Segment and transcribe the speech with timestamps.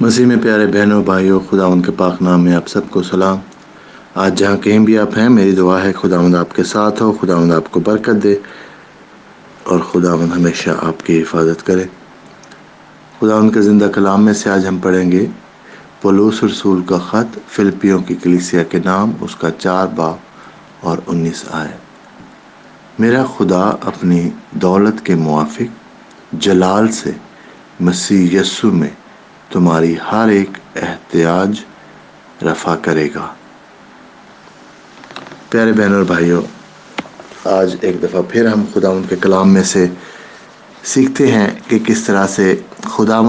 [0.00, 3.38] مسیح میں پیارے بہنوں، بھائیوں، خدا ان کے پاک نام میں آپ سب کو سلام۔
[4.14, 7.12] آج جہاں کہیں بھی آپ ہیں، میری دعا ہے خدا مند آپ کے ساتھ ہو
[7.20, 8.36] خدا مند آپ کو برکت دے
[9.62, 11.84] اور خدا مند ہمیشہ آپ کی حفاظت کرے۔
[13.20, 15.26] خدا ان کے زندہ کلام میں سے آج ہم پڑھیں گے،
[16.02, 20.16] پولوس رسول کا خط فلپیوں کی کلیسیا کے نام، اس کا چار باپ
[20.80, 21.76] اور انیس آئے۔
[22.98, 25.84] میرا خدا اپنی دولت کے موافق،
[26.32, 27.10] جلال سے،
[27.80, 28.90] مسیح یسو میں
[29.50, 31.60] تمہاری ہر ایک احتیاج
[32.42, 33.26] رفع کرے گا۔
[35.50, 36.42] پیارے بہن اور بھائیوں
[37.44, 39.86] آج ایک دفعہ پھر ہم خدا ان کے کلام میں سے
[40.84, 43.20] سیکھتے ہیں کہ کس طرح سے خدا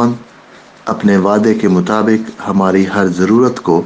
[0.86, 3.82] اپنے وعدے کے مطابق ہماری ہر ضرورت کو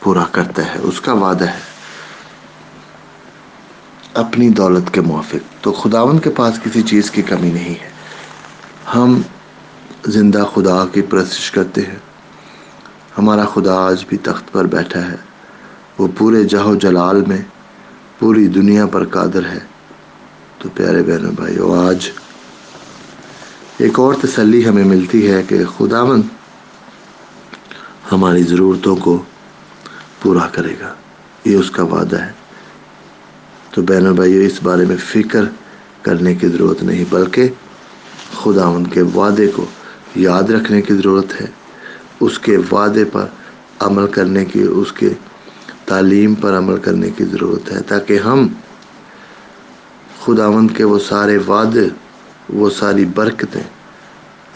[0.00, 1.58] پورا کرتا ہے۔ اس کا وعدہ ہے
[4.14, 7.90] اپنی دولت کے موافق۔ تو خداون کے پاس کسی چیز کی کمی نہیں ہے۔
[8.94, 9.20] ہم
[10.06, 11.98] زندہ خدا کی پرستش کرتے ہیں۔
[13.18, 15.16] ہمارا خدا آج بھی تخت پر بیٹھا ہے۔
[15.98, 17.42] وہ پورے جہو جلال میں
[18.18, 19.58] پوری دنیا پر قادر ہے۔
[20.58, 22.10] تو پیارے بہنوں بھائیو، آج
[23.78, 26.22] ایک اور تسلی ہمیں ملتی ہے کہ خداون
[28.12, 29.22] ہماری ضرورتوں کو
[30.22, 30.94] پورا کرے گا۔
[31.44, 32.32] یہ اس کا وعدہ ہے۔
[33.70, 35.44] تو بہن بھائیو، اس بارے میں فکر
[36.02, 37.48] کرنے کی ضرورت نہیں، بلکہ
[38.44, 39.64] خدا ان کے وعدے کو
[40.14, 41.46] یاد رکھنے کی ضرورت ہے۔
[42.20, 43.26] اس کے وعدے پر
[43.78, 45.08] عمل کرنے کی، اس کے
[45.84, 48.48] تعلیم پر عمل کرنے کی ضرورت ہے تاکہ ہم
[50.24, 51.88] خداوند کے وہ سارے وعدے
[52.48, 53.62] وہ ساری برکتیں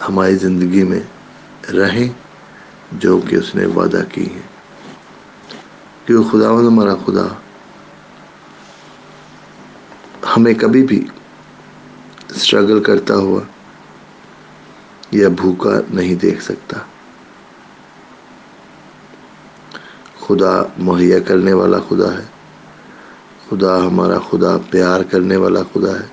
[0.09, 1.01] ہماری زندگی میں
[1.73, 2.09] رہیں
[2.93, 4.43] جو کہ اس نے وعدہ کی ہیں۔
[6.07, 7.27] کیونکہ خداوند ہمارا خدا
[10.37, 11.05] ہمیں کبھی بھی
[12.35, 13.41] اسٹرگل کرتا ہوا
[15.15, 16.79] یا بھوکا نہیں دیکھ سکتا۔
[20.21, 22.25] خدا مہیا کرنے والا خدا ہے۔
[23.51, 26.07] خدا ہمارا خدا، پیار کرنے والا خدا ہے۔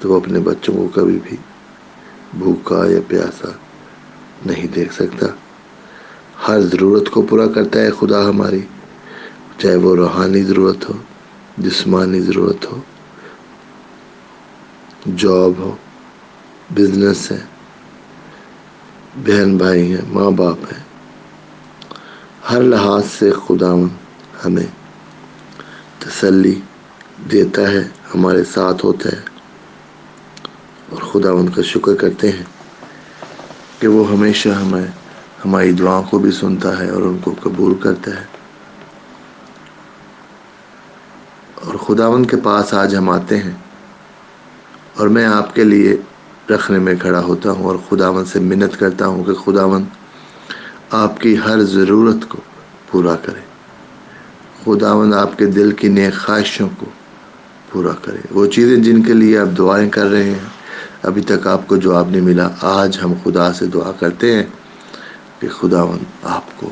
[0.00, 1.36] تو وہ اپنے بچوں کو کبھی بھی
[2.38, 3.48] بھوکا یا پیاسا
[4.46, 5.26] نہیں دیکھ سکتا۔
[6.48, 8.62] ہر ضرورت کو پورا کرتا ہے خدا ہماری،
[9.58, 10.94] چاہے وہ روحانی ضرورت ہو،
[11.58, 12.80] جسمانی ضرورت ہو،
[15.16, 15.76] جاب ہو
[16.74, 17.53] بزنس ہے۔
[19.16, 20.82] بہن بھائی ہیں، ماں باپ ہیں۔
[22.50, 23.74] ہر لحاظ سے خدا
[24.44, 24.66] ہمیں
[25.98, 26.60] تسلی
[27.32, 29.22] دیتا ہے، ہمارے ساتھ ہوتا ہے۔
[30.90, 32.42] اور خدا ان کا شکر کرتے ہیں
[33.78, 34.86] کہ وہ ہمیشہ ہمیں،
[35.44, 38.24] ہماری دعاؤں کو بھی سنتا ہے اور ان کو قبول کرتا ہے۔
[41.54, 43.52] اور خداون کے پاس آج ہم آتے ہیں
[44.96, 45.96] اور میں آپ کے لیے
[46.50, 49.84] رکھنے میں کھڑا ہوتا ہوں اور خداون سے منت کرتا ہوں کہ خداون
[50.90, 52.38] آپ کی ہر ضرورت کو
[52.90, 53.40] پورا کرے۔
[54.64, 56.86] خداون آپ کے دل کی نیک خواہشوں کو
[57.72, 60.38] پورا کرے۔ وہ چیزیں جن کے لیے آپ دعائیں کر رہے ہیں،
[61.02, 64.44] ابھی تک آپ کو جواب نہیں ملا۔ آج ہم خدا سے دعا کرتے ہیں
[65.40, 66.70] کہ خداون آپ کو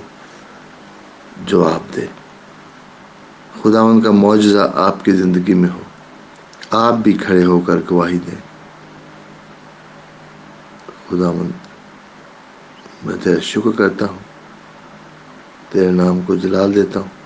[1.47, 2.07] جواب دے۔
[3.63, 5.81] خداون کا معجزہ آپ کی زندگی میں ہو۔
[6.71, 8.52] آپ بھی کھڑے ہو کر گواہی دیں۔
[11.13, 11.51] خداون
[13.05, 14.19] میں تیرا شکر کرتا ہوں،
[15.71, 17.21] تیرے نام کو جلال دیتا ہوں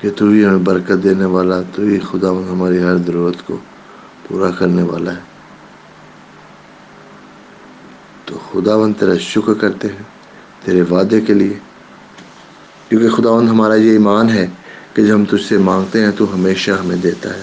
[0.00, 3.56] کہ تو ہی ہمیں برکت دینے والا، تو ہی خدا ہماری ہر ضرورت کو
[4.26, 5.24] پورا کرنے والا ہے۔
[8.26, 10.04] تو خداون تیرا شکر کرتے ہیں
[10.64, 11.58] تیرے وعدے کے لیے،
[12.88, 14.46] کیونکہ خداون ہمارا یہ ایمان ہے
[14.94, 17.42] کہ جب ہم تجھ سے مانگتے ہیں تو ہمیشہ ہمیں دیتا ہے،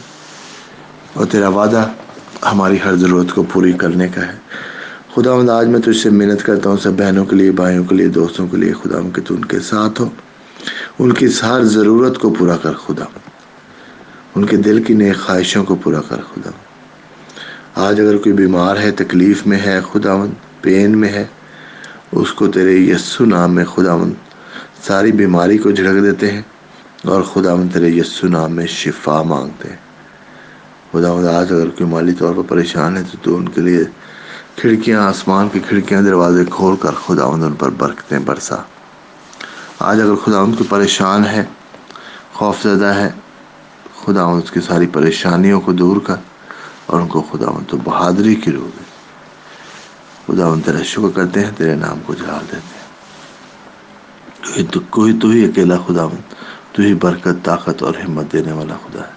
[1.14, 1.88] اور تیرا وعدہ
[2.44, 4.38] ہماری ہر ضرورت کو پوری کرنے کا ہے۔
[5.16, 7.96] خدا مند آج میں تجھ سے محنت کرتا ہوں، سب بہنوں کے لیے، بھائیوں کے
[7.96, 10.10] لیے، دوستوں کے لیے خدا کہ تو ان کے ساتھ ہو
[11.00, 13.06] ان کی ہر ضرورت کو پورا کر خدا
[14.36, 16.52] ان کے دل کی نئے خواہشوں کو پورا کر خدا
[17.86, 20.16] آج اگر کوئی بیمار ہے، تکلیف میں ہے خدا
[20.62, 21.26] پین میں ہے،
[22.12, 23.98] اس کو تیرے یسو نام میں خدا
[24.88, 26.42] ساری بیماری کو جھڑک دیتے ہیں
[27.04, 29.82] اور خدا من تیرے یسو نام میں شفا مانگتے ہیں۔
[30.92, 33.84] خدا آج اگر کوئی مالی طور پر پریشان ہے، تو تو ان کے لیے
[34.56, 38.56] کھڑکیاں آسمان کی کھڑکیاں دروازے کھول کر خدا ان پر برکتیں برسا۔
[39.80, 41.46] آج اگر خدا ان کو پریشان ہے،
[42.34, 43.12] خوف زدہ ہے
[44.06, 46.16] خدا اس کی ساری پریشانیوں کو دور کر
[46.86, 48.84] اور ان کو خدا تو بہادری کی روح دے۔
[50.28, 52.86] خدا ان تیرا شکر کرتے ہیں، تیرے نام کو جلال دیتے ہیں۔
[54.72, 56.08] تو، کوئی تو ہی اکیلا خدا
[56.72, 59.14] تو ہی برکت، طاقت اور ہمت دینے والا خدا ہے۔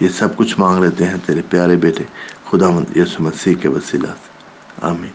[0.00, 2.04] یہ سب کچھ مانگ لیتے ہیں تیرے پیارے بیٹے
[2.50, 4.33] خدا مند یسو مسیح کے وسیلہ سے۔
[4.80, 5.14] Amém.